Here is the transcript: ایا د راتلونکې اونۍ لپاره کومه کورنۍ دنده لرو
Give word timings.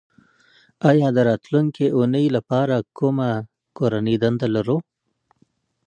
ایا 0.89 1.07
د 1.15 1.17
راتلونکې 1.29 1.85
اونۍ 1.97 2.25
لپاره 2.35 2.75
کومه 2.97 3.29
کورنۍ 3.77 4.15
دنده 4.23 4.47
لرو 4.55 4.77